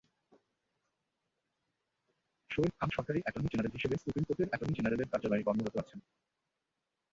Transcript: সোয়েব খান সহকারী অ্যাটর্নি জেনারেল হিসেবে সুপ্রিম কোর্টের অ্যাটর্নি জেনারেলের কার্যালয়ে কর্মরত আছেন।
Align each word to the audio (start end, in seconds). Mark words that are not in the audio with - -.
সোয়েব 2.49 2.73
খান 2.79 2.89
সহকারী 2.89 3.19
অ্যাটর্নি 3.21 3.49
জেনারেল 3.51 3.73
হিসেবে 3.73 3.95
সুপ্রিম 3.97 4.23
কোর্টের 4.27 4.49
অ্যাটর্নি 4.49 4.73
জেনারেলের 4.77 5.11
কার্যালয়ে 5.11 5.45
কর্মরত 5.47 5.75
আছেন। 5.77 5.99